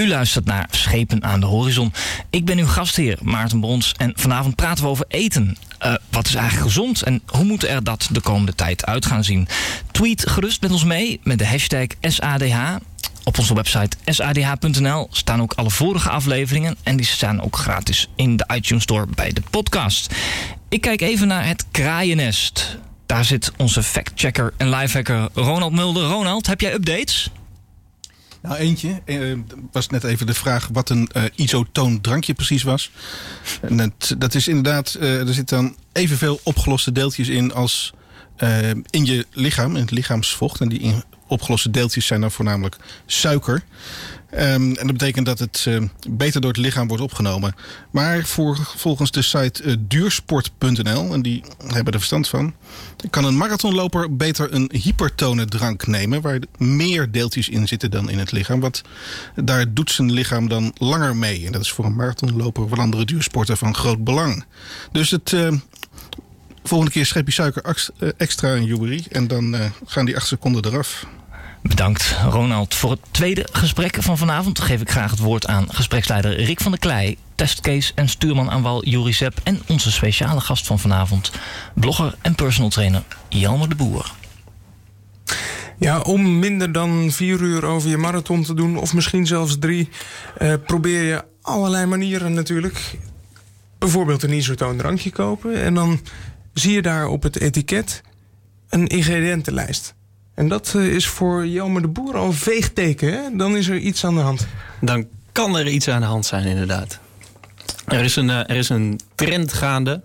[0.00, 1.92] U luistert naar Schepen aan de Horizon.
[2.30, 5.56] Ik ben uw gastheer Maarten Brons en vanavond praten we over eten.
[5.84, 9.24] Uh, wat is eigenlijk gezond en hoe moet er dat de komende tijd uit gaan
[9.24, 9.48] zien?
[9.90, 12.76] Tweet gerust met ons mee met de hashtag SADH.
[13.24, 18.36] Op onze website sadh.nl staan ook alle vorige afleveringen en die staan ook gratis in
[18.36, 20.14] de iTunes Store bij de podcast.
[20.68, 22.78] Ik kijk even naar het kraaiennest.
[23.06, 26.02] Daar zit onze factchecker en lifehacker Ronald Mulder.
[26.02, 27.30] Ronald, heb jij updates?
[28.42, 29.00] Nou, eentje.
[29.04, 29.38] Uh,
[29.72, 32.90] was net even de vraag wat een uh, isotoon drankje precies was.
[33.60, 37.92] En dat, is inderdaad, uh, er zitten dan evenveel opgeloste deeltjes in als
[38.90, 40.60] in je lichaam, in het lichaamsvocht.
[40.60, 40.94] En die
[41.30, 42.76] opgeloste deeltjes zijn dan voornamelijk
[43.06, 43.62] suiker.
[44.34, 44.38] Um,
[44.76, 47.54] en dat betekent dat het uh, beter door het lichaam wordt opgenomen.
[47.90, 48.24] Maar
[48.76, 52.54] volgens de site uh, duursport.nl, en die hebben er verstand van,
[53.10, 58.18] kan een marathonloper beter een hypertone drank nemen, waar meer deeltjes in zitten dan in
[58.18, 58.60] het lichaam.
[58.60, 58.82] Want
[59.34, 61.46] daar doet zijn lichaam dan langer mee.
[61.46, 64.44] En dat is voor een marathonloper of andere duursporter van groot belang.
[64.92, 65.32] Dus het.
[65.32, 65.52] Uh,
[66.62, 67.76] volgende keer schep je suiker
[68.16, 71.06] extra in Juberie en dan gaan die acht seconden eraf.
[71.62, 72.74] Bedankt Ronald.
[72.74, 76.70] Voor het tweede gesprek van vanavond geef ik graag het woord aan gespreksleider Rick van
[76.70, 81.32] der Klei, testcase en stuurman aan wal Juri en onze speciale gast van vanavond,
[81.74, 84.12] blogger en personal trainer Jelmer de Boer.
[85.78, 89.88] Ja, om minder dan vier uur over je marathon te doen, of misschien zelfs drie,
[90.38, 92.98] eh, probeer je allerlei manieren natuurlijk.
[93.78, 96.00] Bijvoorbeeld een isotoon drankje kopen en dan
[96.52, 98.02] zie je daar op het etiket
[98.68, 99.94] een ingrediëntenlijst.
[100.40, 103.12] En dat eh, is voor Jelmer de Boer al een veegteken.
[103.12, 103.36] Hè?
[103.36, 104.46] Dan is er iets aan de hand.
[104.80, 106.98] Dan kan er iets aan de hand zijn, inderdaad.
[107.86, 110.02] Er is een, eh, er is een trend gaande.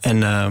[0.00, 0.46] En uh,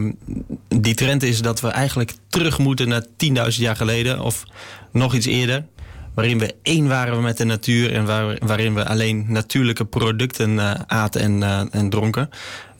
[0.68, 3.08] die trend is dat we eigenlijk terug moeten naar 10.000
[3.48, 4.20] jaar geleden.
[4.20, 4.44] Of
[4.92, 5.66] nog iets eerder.
[6.14, 7.94] Waarin we één waren met de natuur.
[7.94, 12.30] En waar, waarin we alleen natuurlijke producten uh, aten en, en dronken.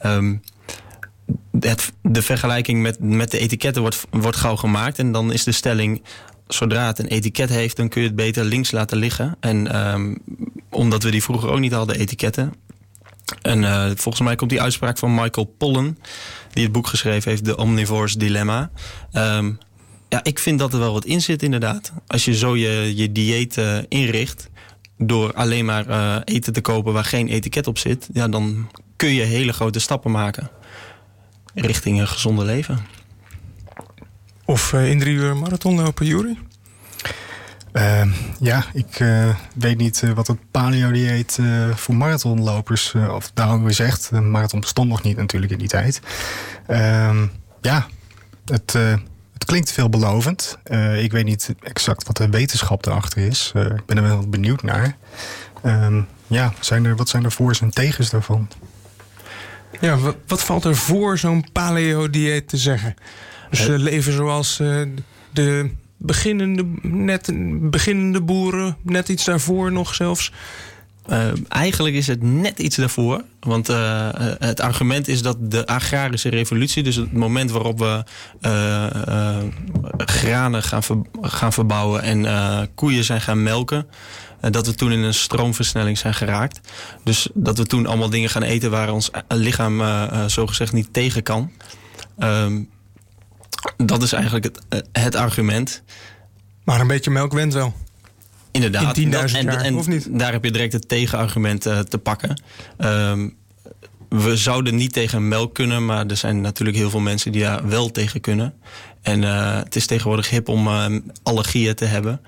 [0.02, 0.42] Um,
[2.02, 4.98] de vergelijking met, met de etiketten wordt, wordt gauw gemaakt.
[4.98, 6.02] En dan is de stelling,
[6.48, 7.76] zodra het een etiket heeft...
[7.76, 9.36] dan kun je het beter links laten liggen.
[9.40, 10.18] En um,
[10.70, 12.54] omdat we die vroeger ook niet hadden, etiketten...
[13.42, 15.98] En uh, volgens mij komt die uitspraak van Michael Pollen...
[16.52, 18.70] die het boek geschreven heeft, The Omnivore's Dilemma...
[19.12, 19.58] Um,
[20.08, 21.92] ja, ik vind dat er wel wat in zit inderdaad.
[22.06, 24.48] Als je zo je, je dieet uh, inricht...
[24.98, 28.08] door alleen maar uh, eten te kopen waar geen etiket op zit...
[28.12, 30.50] Ja, dan kun je hele grote stappen maken
[31.54, 32.78] richting een gezonde leven.
[34.44, 36.38] Of uh, in drie uur marathon lopen, Jury?
[37.72, 41.38] Uh, ja, ik uh, weet niet wat het paleo-dieet
[41.74, 44.10] voor marathonlopers, of daarom weer zegt.
[44.12, 46.00] Een marathon bestond nog niet natuurlijk in die tijd.
[46.66, 47.26] Ehm,
[47.60, 47.86] ja,
[48.44, 48.72] het,
[49.32, 50.58] het klinkt veelbelovend.
[50.96, 53.52] ik weet niet exact wat de wetenschap erachter is.
[53.54, 54.96] ik ben er wel benieuwd naar.
[55.62, 58.48] Ehm, ja, zijn er, wat zijn de voor's en tegens daarvan?
[59.80, 62.94] Ja, wat, valt er voor zo'n paleo-dieet te zeggen?
[63.50, 64.82] Dus uh, leven zoals uh,
[65.32, 67.30] de beginnende, net
[67.70, 70.32] beginnende boeren, net iets daarvoor nog zelfs.
[71.08, 73.24] Uh, eigenlijk is het net iets daarvoor.
[73.40, 74.08] Want uh,
[74.38, 78.04] het argument is dat de agrarische revolutie, dus het moment waarop we
[79.96, 80.82] granen gaan,
[81.20, 83.86] gaan verbouwen en koeien zijn gaan melken,
[84.50, 86.60] dat we toen in een stroomversnelling zijn geraakt.
[87.04, 89.82] Dus dat we toen allemaal dingen gaan eten waar ons lichaam
[90.26, 91.52] zogezegd niet tegen kan.
[92.18, 92.62] Ehm,
[93.76, 95.82] dat is eigenlijk het, het argument.
[96.64, 97.74] Maar een beetje melk went wel.
[98.64, 98.96] Inderdaad.
[98.96, 100.08] In 10.000 jaar, en, en, of niet?
[100.10, 102.42] Daar heb je direct het tegenargument uh, te pakken.
[102.78, 103.36] Um,
[104.08, 107.68] we zouden niet tegen melk kunnen, maar er zijn natuurlijk heel veel mensen die daar
[107.68, 108.54] wel tegen kunnen.
[109.02, 110.86] En uh, het is tegenwoordig hip om uh,
[111.22, 112.20] allergieën te hebben.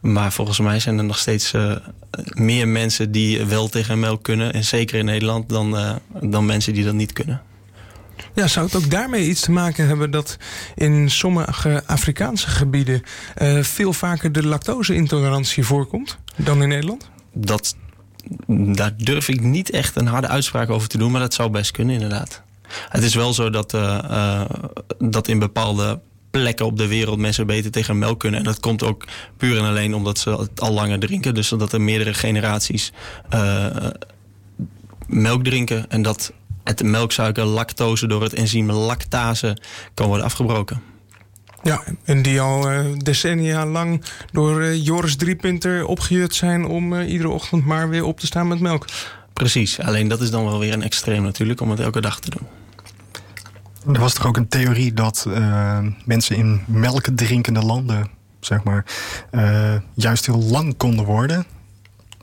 [0.00, 1.54] Maar volgens mij zijn er nog steeds
[2.32, 4.52] meer mensen die wel tegen melk kunnen.
[4.52, 7.42] En zeker in Nederland dan, dan mensen die dat niet kunnen.
[8.34, 10.36] Ja, zou het ook daarmee iets te maken hebben dat
[10.74, 13.02] in sommige Afrikaanse gebieden
[13.42, 17.10] uh, veel vaker de lactose-intolerantie voorkomt dan in Nederland?
[17.32, 17.76] Dat,
[18.46, 21.70] daar durf ik niet echt een harde uitspraak over te doen, maar dat zou best
[21.70, 22.42] kunnen, inderdaad.
[22.88, 24.42] Het is wel zo dat, uh, uh,
[24.98, 26.00] dat in bepaalde
[26.30, 28.40] plekken op de wereld mensen beter tegen melk kunnen.
[28.40, 29.04] En dat komt ook
[29.36, 31.34] puur en alleen omdat ze het al langer drinken.
[31.34, 32.92] Dus dat er meerdere generaties
[35.06, 35.90] melk drinken.
[35.90, 36.32] En dat
[36.70, 39.56] het melksuiker lactose door het enzym lactase
[39.94, 40.82] kan worden afgebroken.
[41.62, 47.10] Ja, en die al uh, decennia lang door uh, Joris Driepunter opgejut zijn om uh,
[47.12, 48.86] iedere ochtend maar weer op te staan met melk.
[49.32, 52.30] Precies, alleen dat is dan wel weer een extreem natuurlijk om het elke dag te
[52.30, 52.46] doen.
[53.94, 55.26] Er was toch ook een theorie dat
[56.04, 58.08] mensen in melkdrinkende landen,
[58.40, 58.84] zeg maar,
[59.94, 61.46] juist heel lang konden worden.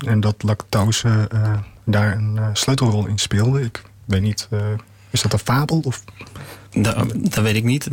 [0.06, 1.54] En dat lactose uh,
[1.86, 3.62] daar een uh, sleutelrol in speelde.
[3.62, 4.60] Ik weet niet, uh,
[5.10, 5.80] is dat een fabel?
[5.86, 6.04] Of?
[6.72, 7.90] Dat, dat weet ik niet.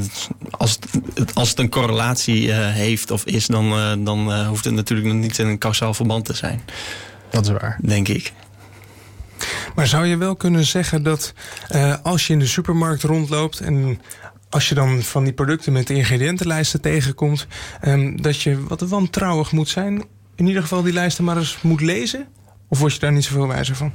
[0.50, 0.78] Als
[1.14, 3.70] het, als het een correlatie heeft of is, dan,
[4.04, 6.62] dan hoeft het natuurlijk nog niet in een kausaal verband te zijn.
[7.30, 7.78] Dat is waar.
[7.82, 8.32] Denk ik.
[9.74, 11.32] Maar zou je wel kunnen zeggen dat
[11.74, 14.00] uh, als je in de supermarkt rondloopt en
[14.50, 17.46] als je dan van die producten met de ingrediëntenlijsten tegenkomt,
[17.82, 20.04] um, dat je wat wantrouwig moet zijn?
[20.34, 22.26] In ieder geval die lijsten maar eens moet lezen?
[22.68, 23.92] Of word je daar niet zoveel wijzer van?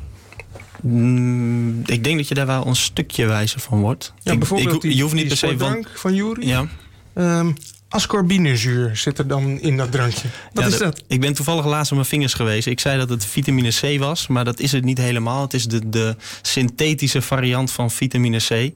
[0.82, 4.14] Mm, ik denk dat je daar wel een stukje wijzer van wordt.
[4.22, 5.86] Ja, ik, bijvoorbeeld ik, je hoeft niet per se van.
[5.94, 6.48] van Jury.
[6.48, 6.66] Ja.
[7.14, 7.56] Um,
[7.90, 10.28] ascorbinezuur zit er dan in dat drankje.
[10.54, 11.04] Wat Ja, is dat?
[11.08, 12.68] Ik ben toevallig laatst op mijn vingers geweest.
[12.68, 15.42] Ik zei dat het vitamine C was, maar dat is het niet helemaal.
[15.42, 18.74] Het is de, de synthetische variant van vitamine C.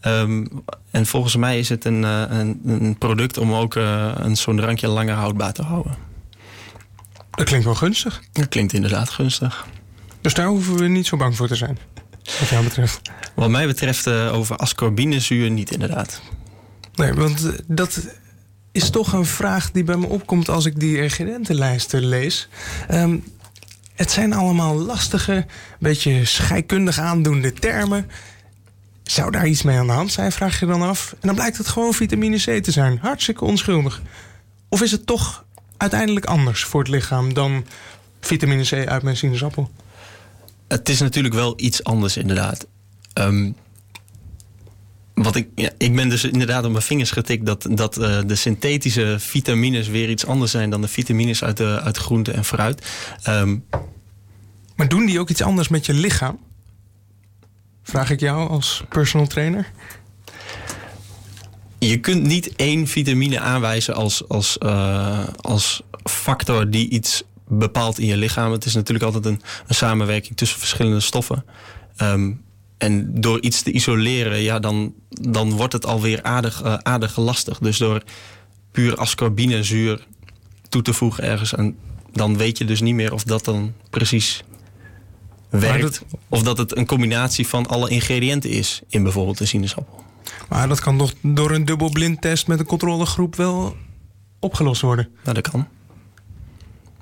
[0.00, 0.46] Ehm,
[0.90, 4.56] en volgens mij is het een, eh, een, een product om ook eh, een zo'n
[4.56, 5.96] drankje langer houdbaar te houden.
[7.30, 8.22] Dat klinkt wel gunstig.
[8.32, 9.66] Dat klinkt inderdaad gunstig.
[10.20, 11.78] Dus daar hoeven we niet zo bang voor te zijn.
[12.38, 13.00] Wat jou betreft.
[13.34, 16.20] Wat mij betreft eh, over ascorbinezuur niet inderdaad.
[16.94, 18.00] Nee, want eh, dat
[18.72, 22.48] is toch een vraag die bij me opkomt als ik die ingrediëntenlijsten lees.
[22.88, 23.16] Ehm,
[23.94, 25.46] het zijn allemaal lastige,
[25.78, 28.10] beetje scheikundig aandoende termen.
[29.02, 31.12] Zou daar iets mee aan de hand zijn, vraag je dan af.
[31.12, 32.98] En dan blijkt het gewoon vitamine C te zijn.
[33.02, 34.02] Hartstikke onschuldig.
[34.68, 35.44] Of is het toch
[35.76, 37.66] uiteindelijk anders voor het lichaam dan
[38.20, 39.70] vitamine C uit mijn sinaasappel?
[40.70, 42.66] Het is natuurlijk wel iets anders inderdaad.
[43.12, 43.50] Ehm,
[45.14, 48.34] wat ik, ja, ik ben dus inderdaad op mijn vingers getikt dat, dat eh, de
[48.34, 52.86] synthetische vitamines weer iets anders zijn dan de vitamines uit, de, uit groente en fruit.
[53.22, 53.56] Ehm,
[54.76, 56.38] Maar doen die ook iets anders met je lichaam?
[57.82, 59.70] Vraag ik jou als personal trainer.
[61.78, 68.06] je kunt niet één vitamine aanwijzen als, als, eh, als factor die iets bepaalt in
[68.06, 68.52] je lichaam.
[68.52, 71.44] Het is natuurlijk altijd een, een samenwerking tussen verschillende stoffen.
[71.96, 72.32] Ehm,
[72.78, 77.58] en door iets te isoleren, ja, dan, dan wordt het alweer aardig, eh, aardig lastig.
[77.58, 78.02] Dus door
[78.72, 80.06] puur ascorbinezuur
[80.68, 81.76] toe te voegen ergens, en
[82.12, 84.42] dan weet je dus niet meer of dat dan precies
[85.48, 85.82] werkt.
[85.82, 90.04] dat- Of dat het een combinatie van alle ingrediënten is in bijvoorbeeld een sinaasappel.
[90.48, 93.76] Maar dat kan toch door een dubbelblindtest met een controlegroep wel
[94.38, 95.08] opgelost worden.
[95.24, 95.68] Nou, dat kan.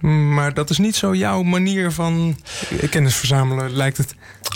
[0.01, 2.37] Maar dat is niet zo jouw manier van
[2.91, 4.15] kennis verzamelen, lijkt het.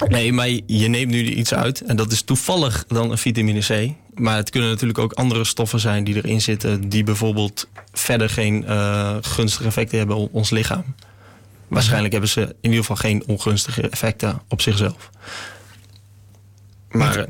[0.09, 1.81] Nee, maar je neemt nu iets uit.
[1.81, 3.93] En dat is toevallig dan een vitamine C.
[4.15, 6.89] Maar het kunnen natuurlijk ook andere stoffen zijn die erin zitten.
[6.89, 10.85] die bijvoorbeeld verder geen eh, gunstige effecten hebben op ons lichaam.
[11.69, 15.11] Waarschijnlijk hebben ze in ieder geval geen ongunstige effecten op zichzelf.
[16.91, 17.27] Maar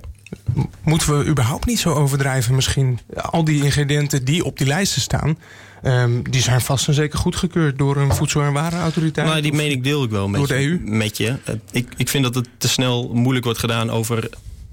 [0.82, 2.98] Moeten we überhaupt niet zo overdrijven misschien?
[3.14, 5.38] Al die ingrediënten die op die lijsten staan...
[5.82, 9.26] ehm, die zijn vast en zeker goedgekeurd door een voedsel- en warenautoriteit.
[9.26, 10.78] nou, die Of- mening deel ik wel met, Door de je, EU?
[10.82, 11.36] met je.
[11.44, 14.30] Het- Ik, ik vind dat het te snel moeilijk wordt gedaan over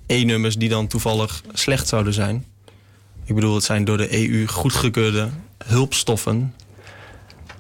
[0.08, 2.46] E-nummers die dan toevallig slecht zouden zijn.
[3.26, 5.30] Ik bedoel, het zijn door de EU goedgekeurde
[5.66, 6.54] hulpstoffen.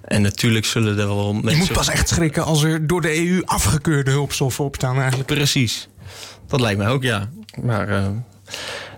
[0.03, 1.51] En natuurlijk zullen er wel mensen...
[1.51, 5.25] Je moet pas echt schrikken als er door de EU afgekeurde hulpstoffen op staan eigenlijk.
[5.29, 5.87] Precies.
[6.47, 7.29] Dat lijkt mij ook, ja.
[7.61, 8.07] Maar eh,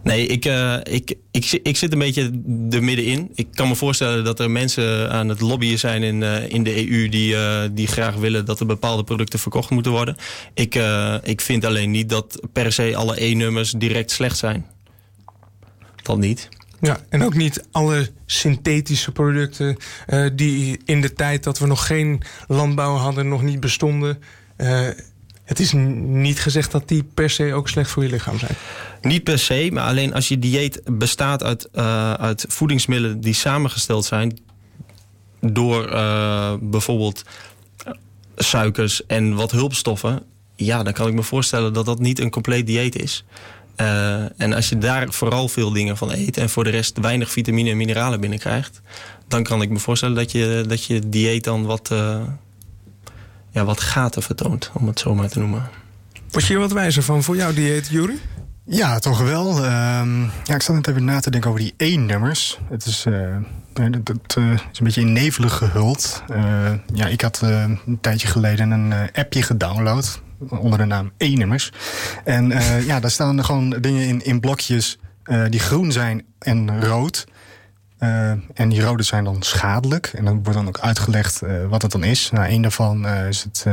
[0.03, 3.31] nee, ik, eh, ik, ik, ik zit een beetje er middenin.
[3.33, 6.89] Ik kan me voorstellen dat er mensen aan het lobbyen zijn in, eh, in de
[6.89, 7.09] EU...
[7.09, 7.35] Die,
[7.73, 10.15] die graag willen dat er bepaalde producten verkocht moeten worden.
[10.53, 10.79] Ik,
[11.23, 14.65] ik vind alleen niet dat per se alle E-nummers direct slecht zijn.
[16.03, 16.49] Dat niet.
[16.81, 19.77] Ja, en ook niet alle synthetische producten
[20.35, 24.19] die in de tijd dat we nog geen landbouw hadden, nog niet bestonden.
[25.43, 28.55] Het is niet gezegd dat die per se ook slecht voor je lichaam zijn.
[29.01, 34.05] Niet per se, maar alleen als je dieet bestaat uit, eh, uit voedingsmiddelen die samengesteld
[34.05, 34.39] zijn
[35.39, 37.23] door eh, bijvoorbeeld
[37.85, 37.93] eh,
[38.35, 40.23] suikers en wat hulpstoffen,
[40.55, 43.23] ja, dan kan ik me voorstellen dat dat niet een compleet dieet is.
[44.37, 47.69] En als je daar vooral veel dingen van eet en voor de rest weinig vitamine
[47.69, 48.81] en mineralen binnenkrijgt,
[49.27, 51.91] dan kan ik me voorstellen dat je, dat je dieet dan wat,
[53.51, 55.69] ja, wat gaten vertoont, om het zo maar te noemen.
[56.31, 58.17] Word je hier wat wijzer van voor jouw dieet, Jury?
[58.65, 59.65] Ja, toch wel.
[59.65, 62.59] Ehm, ja, ik zat net even na te denken over die E-nummers.
[62.69, 63.35] Het is, eh,
[63.73, 66.23] dat, dat, eh, is een beetje in nevelig gehuld.
[66.27, 71.71] Eh, ja, ik had eh, een tijdje geleden een appje gedownload onder de naam E-nummers.
[72.23, 76.23] En eh, ja, daar staan er gewoon dingen in, in blokjes eh, die groen zijn
[76.39, 77.25] en rood.
[78.01, 80.11] Eh, en die rode zijn dan schadelijk.
[80.15, 82.29] En dan wordt dan ook uitgelegd eh, wat het dan is.
[82.31, 83.65] Nou, een daarvan eh, is het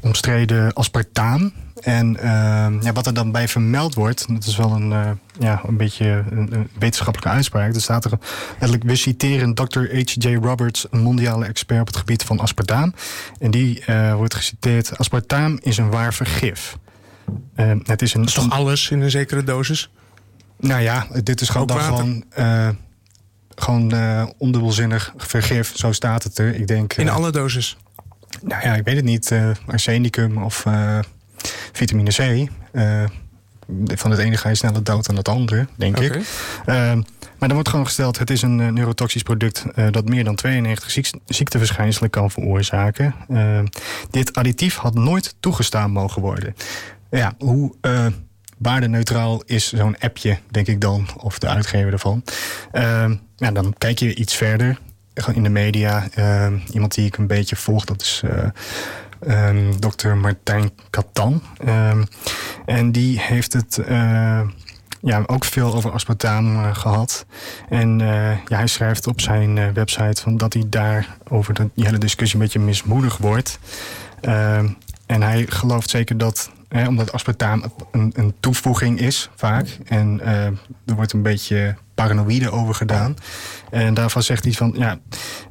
[0.00, 1.52] omstreden aspartaam.
[1.80, 2.16] En
[2.80, 6.52] ja, wat er dan bij vermeld wordt, dat is wel een, ja, een beetje een,
[6.52, 7.74] een, wetenschappelijke uitspraak.
[7.74, 8.18] Er staat er
[8.50, 9.78] letterlijk, we citeren Dr.
[9.78, 10.34] H.J.
[10.34, 12.94] Roberts, een mondiale expert op het gebied van aspartaam.
[13.38, 13.84] En die
[14.16, 16.76] wordt geciteerd, aspartaam is een waar vergif.
[17.84, 19.90] Het is, een, dat is toch alles in een zekere dosis?
[20.56, 22.24] Nou ja, dit is gewoon dan gewoon...
[22.38, 22.68] Uh,
[23.56, 26.54] gewoon uh, ondubbelzinnig vergif, zo staat het er.
[26.54, 27.76] Ik denk, in alle doses?
[28.42, 29.34] Nou ja, ik weet het niet.
[29.66, 30.64] arsenicum of
[31.72, 32.50] vitamine C
[33.94, 36.06] van het ene ga je sneller dood dan het andere, denk okay.
[36.06, 36.14] ik.
[36.14, 36.24] Uh,
[37.38, 41.10] maar dan wordt gewoon gesteld, het is een neurotoxisch product dat meer dan 92 ziek
[41.26, 43.14] ziekteverschijnselen kan veroorzaken.
[43.28, 43.60] Uh,
[44.10, 46.54] dit additief had nooit toegestaan mogen worden.
[47.10, 47.74] Ja, hoe
[48.64, 52.22] waardeneutraal is zo'n appje, denk ik dan, of de uitgever ervan.
[52.72, 54.78] Ehm, ja, dan kijk je iets verder.
[55.32, 56.08] In de media.
[56.14, 58.22] Ehm, iemand die ik een beetje volg, dat is
[59.26, 61.42] um, dokter Martijn Katan.
[62.66, 64.40] En die heeft het uh,
[65.00, 67.26] ja, ook veel over aspartaam uh, gehad.
[67.68, 67.98] En
[68.48, 72.38] ja, hij schrijft op zijn website van dat hij daar over de, die hele discussie
[72.38, 73.58] een beetje mismoedig wordt.
[75.06, 79.78] En hij gelooft zeker dat Omdat aspartaam een, een, toevoeging is, vaak.
[79.84, 83.16] En uh, er wordt een beetje paranoïde over gedaan.
[83.70, 84.98] En daarvan zegt hij van, ja,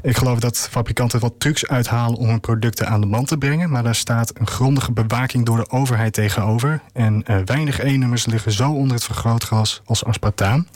[0.02, 3.70] ik geloof dat fabrikanten wat trucs uithalen om hun producten aan de man te brengen.
[3.70, 6.82] Maar daar staat een grondige bewaking door de overheid tegenover.
[6.94, 10.68] En uh, weinig E-nummers liggen zo onder het vergrootglas als aspartaam.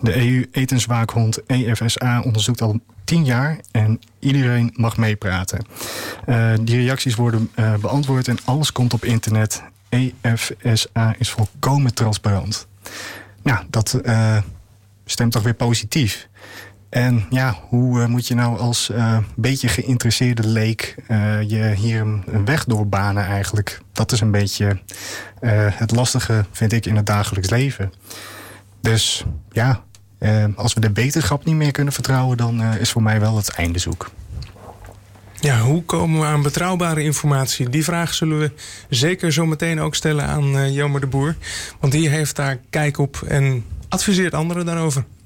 [0.00, 5.66] De EU-etenswaakhond EFSA onderzoekt al tien jaar en iedereen mag meepraten.
[6.26, 7.50] Uh, die reacties worden
[7.80, 9.62] beantwoord en alles komt op internet.
[9.88, 12.66] EFSA is volkomen transparant.
[13.42, 14.36] Nou, dat uh,
[15.04, 16.28] stemt toch weer positief.
[16.88, 20.94] En ja, hoe uh, moet je nou als uh, beetje geïnteresseerde leek
[21.46, 23.80] je hier een, weg doorbanen eigenlijk?
[23.92, 24.78] Dat is een beetje
[25.70, 27.92] het lastige, vind ik, in het dagelijks leven.
[28.80, 29.82] Dus ja,
[30.54, 33.78] als we de wetenschap niet meer kunnen vertrouwen, dan is voor mij wel het einde
[33.78, 34.10] zoek.
[35.40, 37.68] Ja, hoe komen we aan betrouwbare informatie?
[37.68, 38.50] Die vraag zullen we
[38.88, 41.36] zeker zo meteen ook stellen aan uh, Jomer de Boer.
[41.80, 45.04] Want die heeft daar kijk op en adviseert anderen daarover.